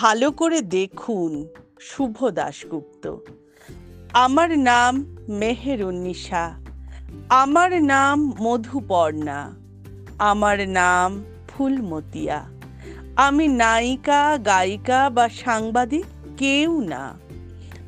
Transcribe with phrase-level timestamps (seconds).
[0.00, 1.48] ভালো করে দেখুন,
[1.80, 3.16] শুভ দাশগুপ্ত।
[4.12, 6.58] আমার নাম মেহেরুন্নিশা।
[7.28, 9.52] আমার নাম মধুপর্ণা।
[10.18, 12.44] আমার নাম ফুলমতিয়া।
[13.16, 16.04] আমি নায়িকা, গায়িকা বা সাংবাদিক
[16.36, 17.18] কেউ না।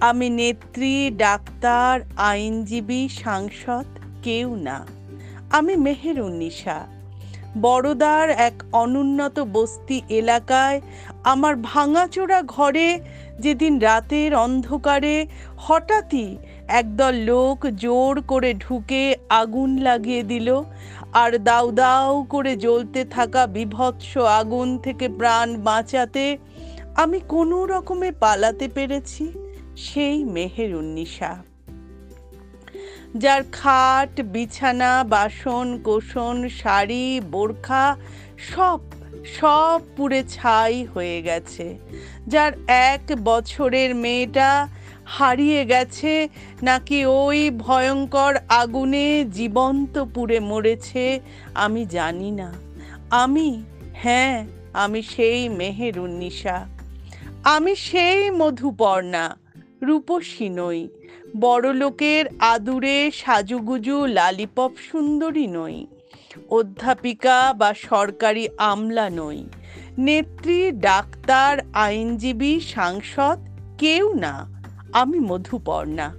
[0.00, 3.84] আমি নেত্রী, ডাক্তার, আইনজীবী, সাংসদ
[4.22, 4.86] কেউ না।
[5.50, 6.86] আমি মেহেরুন্নিশা।
[7.60, 10.80] বড়দার এক অনুন্নত বস্তি এলাকায়
[11.24, 13.00] আমার ভাঙাচোরা ঘরে
[13.38, 15.26] যেদিন রাতের অন্ধকারে
[15.56, 16.36] হঠাৎই
[16.68, 20.62] একদল লোক জোর করে ঢুকে আগুন লাগিয়ে দিল
[21.12, 26.38] আর দাউ দাউ করে জ্বলতে থাকা বিভৎস আগুন থেকে প্রাণ বাঁচাতে
[26.96, 29.32] আমি কোনো রকমে পালাতে পেরেছি,
[29.76, 31.42] সেই মেহের উন্নিশা
[33.16, 37.96] যার খাট, বিছানা, বাসন, কোষণ, শাড়ি, বোরখা
[38.38, 38.80] সব
[39.24, 41.78] সব পুড়ে ছাই হয়ে গেছে।
[42.28, 44.68] যার এক বছরের মেয়েটা
[45.04, 46.28] হারিয়ে গেছে,
[46.62, 51.20] নাকি ওই ভয়ঙ্কর আগুনে জীবন্ত পুড়ে মরেছে,
[51.54, 52.52] আমি জানি না।
[53.10, 56.66] আমি হ্যাঁ আমি সেই মেহেরুন্নিশা
[57.44, 59.36] আমি সেই মধুপর্ণা,
[59.82, 60.88] রূপসী নই।
[61.40, 65.86] বড়লোকের আদুরে সাজুগুজু লালিপপ সুন্দরী নই।
[66.48, 69.46] অধ্যাপিকা বা সরকারি আমলা নই।
[69.98, 73.38] নেত্রী, ডাক্তার, আইনজীবী, সাংসদ
[73.78, 76.14] কেউ না। আমি মধুপর্ণা।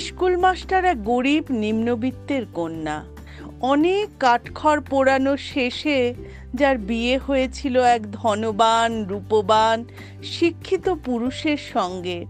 [0.00, 3.04] স্কুল মাস্টার এক গরিব নিম্নবিত্তের কন্যা।
[3.60, 6.14] অনেক কাঠখড় পোড়ানো শেষে
[6.54, 9.84] যার বিয়ে হয়েছিল এক ধনবান, রূপবান,
[10.22, 12.26] শিক্ষিত পুরুষের সঙ্গে।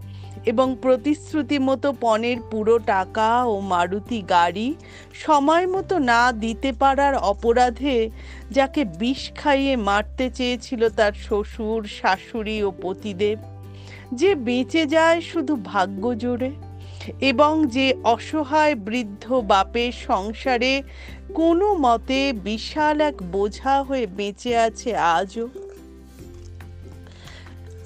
[0.46, 4.74] এবং প্রতিশ্রুতি মতো পণের পুরো টাকা ও মারুতি গাড়ি
[5.14, 8.10] সময় মতো না দিতে পারার অপরাধে
[8.50, 13.38] যাকে বিষ খাইয়ে মারতে চেয়েছিল তার শ্বশুর, শাশুড়ি ও পতিদেব।
[14.14, 16.50] যে বেঁচে যায় শুধু ভাগ্য জোরে
[17.20, 20.82] এবং যে অসহায় বৃদ্ধ বাপের সংসারে
[21.34, 25.48] কোনো মতে বিশাল এক বোঝা হয়ে বেঁচে আছে আজও।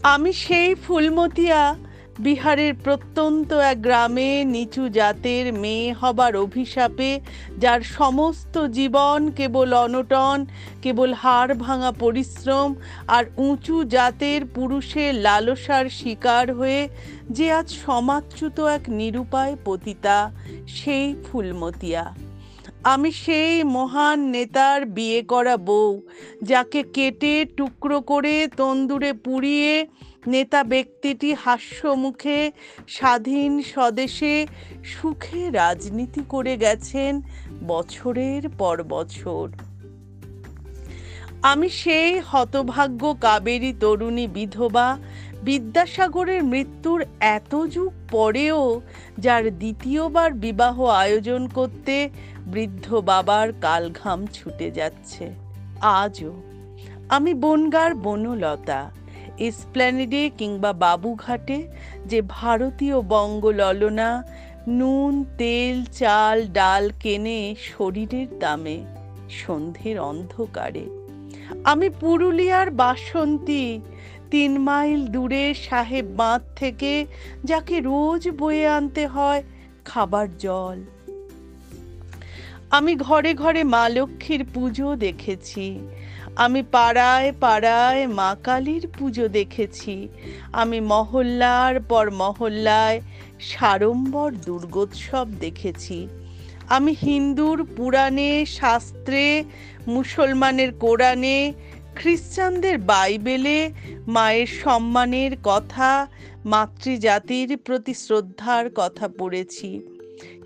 [0.03, 1.88] আমি সেই ফুলমতিয়া
[2.19, 7.21] বিহারের প্রত্যন্ত এক গ্রামে নিচু জাতের মেয়ে হবার অভিশাপে,
[7.59, 10.47] যার সমস্ত জীবন কেবল অনটন,
[10.83, 12.75] কেবল হাড় ভাঙা পরিশ্রম,
[13.09, 16.89] আর উঁচু জাতের পুরুষের লালসার শিকার হয়ে
[17.31, 20.33] যে আজ সমাচ্যুত এক নিরুপায় পতিতা,
[20.67, 22.15] সেই ফুলমতিয়া।
[22.85, 26.03] আমি সেই মহান নেতার বিয়ে করা বউ,
[26.43, 29.87] যাকে কেটে টুকরো করে তন্দুরে পুড়িয়ে
[30.29, 32.53] নেতা ব্যক্তিটি হাস্যমুখে
[32.89, 34.47] স্বাধীন স্বদেশে
[34.85, 37.23] সুখে রাজনীতি করে গেছেন
[37.67, 39.49] বছরের পর বছর।
[41.43, 44.99] আমি সেই হতভাগ্য কাবেরী তরুণী বিধবা,
[45.43, 48.81] বিদ্যাসাগরের মৃত্যুর এত যুগ পরেও
[49.19, 52.11] যার দ্বিতীয়বার বিবাহ আয়োজন করতে
[52.47, 55.25] বৃদ্ধ বাবার কালঘাম ছুটে যাচ্ছে।
[55.81, 56.33] আজও
[57.09, 58.81] আমি বনগার বনলতা
[59.39, 61.69] এসপ্ল্যানেডে কিংবা বাবুঘাটে
[62.07, 64.23] যে ভারতীয় বঙ্গললনা
[64.69, 68.79] নুন, তেল, চাল, ডাল কেনে শরীরের দামে
[69.31, 70.87] সন্ধ্যের অন্ধকারে।
[71.65, 73.81] আমি পুরুলিয়ার বাসন্তী,
[74.31, 77.07] তিন মাইল দূরে সাহেব বাঁধ থেকে
[77.45, 79.43] যাকে রোজ বয়ে আনতে হয়
[79.85, 80.83] খাবার জল।
[82.71, 85.79] আমি ঘরে ঘরে মা লক্ষ্মীর পুজো দেখেছি।
[86.37, 90.09] আমি পাড়ায় পাড়ায় মা কালীর পুজো দেখেছি।
[90.53, 93.01] আমি মহল্লার পর মহল্লায়
[93.41, 96.09] সাড়ম্বর দুর্গোৎসব দেখেছি।
[96.69, 99.45] আমি হিন্দুর পুরাণে, শাস্ত্রে,
[99.87, 101.53] মুসলমানের কোরআনে,
[101.95, 103.73] খ্রিস্টানদের বাইবেলে
[104.07, 106.07] মায়ের সম্মানের কথা,
[106.45, 109.98] মাতৃজাতির প্রতি শ্রদ্ধার কথা পড়েছি।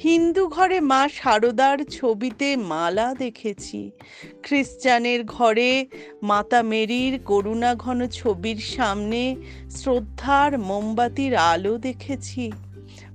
[0.03, 3.91] হিন্দু ঘরে মা শারদার ছবিতে মালা দেখেছি।
[4.43, 5.87] খ্রিস্টানের ঘরে
[6.23, 9.37] মাতা মেরির করুণা ঘন ছবির সামনে
[9.71, 12.53] শ্রদ্ধার মোমবাতির আলো দেখেছি।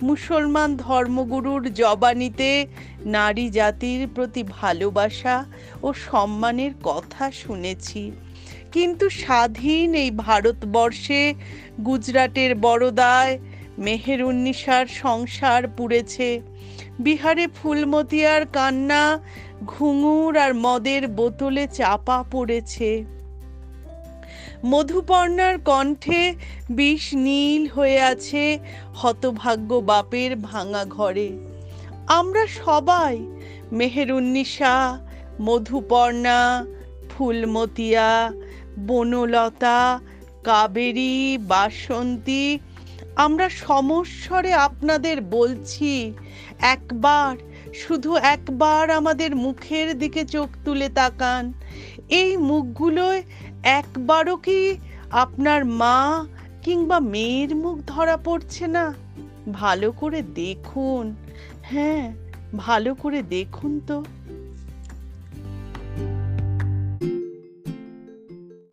[0.01, 2.67] মুসলমান ধর্মগুরুর জবানিতে
[3.05, 5.45] নারী জাতির প্রতি ভালোবাসা
[5.83, 8.11] ও সম্মানের কথা শুনেছি।
[8.71, 11.33] কিন্তু স্বাধীন এই ভারতবর্ষে
[11.85, 13.39] গুজরাটের বড়দায়
[13.77, 16.41] মেহেরুন্নিশার সংসার পুড়েছে।
[16.99, 19.19] বিহারে ফুলমতিয়ার কান্না,
[19.65, 23.05] ঘুঙুর আর মদের বোতলে চাপা পড়েছে।
[24.65, 26.35] মধুপর্ণার কণ্ঠে
[26.69, 28.59] বিষ নীল হয়ে আছে
[28.95, 31.29] হতভাগ্য বাপের ভাঙা ঘরে।
[32.07, 33.27] আমরা সবাই
[33.71, 34.99] মেহেরুন্নিশা
[35.41, 36.65] মধুপর্ণা,
[37.09, 38.31] ফুলমতিয়া,
[38.87, 39.99] বনলতা,
[40.43, 42.59] কাবেরী, বাসন্তী
[43.17, 46.13] আমরা সমস্বরে আপনাদের বলছি,
[46.59, 47.35] একবার,
[47.73, 51.53] শুধু একবার আমাদের মুখের দিকে চোখ তুলে তাকান।
[52.09, 53.23] এই মুখগুলোয়
[53.63, 54.77] একবারও কি
[55.11, 56.25] আপনার মা
[56.61, 58.93] কিংবা মেয়ের মুখ ধরা পড়ছে না?
[59.51, 61.15] ভালো করে দেখুন।
[61.63, 62.13] হ্যাঁ
[62.57, 64.05] ভালো করে দেখুন তো।